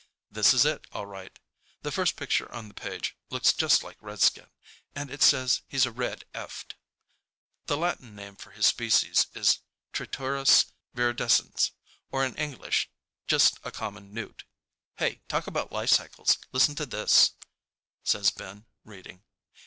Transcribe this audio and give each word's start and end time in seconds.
This 0.31 0.51
is 0.55 0.65
it, 0.65 0.87
all 0.91 1.05
right. 1.05 1.37
The 1.83 1.91
first 1.91 2.15
picture 2.15 2.51
on 2.51 2.67
the 2.69 2.73
page 2.73 3.15
looks 3.29 3.53
just 3.53 3.83
like 3.83 3.99
Redskin, 4.01 4.49
and 4.95 5.11
it 5.11 5.21
says 5.21 5.61
he's 5.67 5.85
a 5.85 5.91
Red 5.91 6.25
Eft. 6.33 6.73
The 7.67 7.77
Latin 7.77 8.15
name 8.15 8.35
for 8.35 8.49
his 8.49 8.65
species 8.65 9.27
is 9.35 9.59
Triturus 9.93 10.71
viridescens, 10.95 11.69
or 12.11 12.25
in 12.25 12.33
English 12.33 12.89
just 13.27 13.59
a 13.63 13.69
common 13.71 14.11
newt. 14.11 14.43
"Hey, 14.97 15.21
talk 15.27 15.45
about 15.45 15.71
life 15.71 15.91
cycles, 15.91 16.39
listen 16.51 16.73
to 16.77 16.87
this," 16.87 17.33
says 18.03 18.31
Ben, 18.31 18.65
reading. 18.83 19.21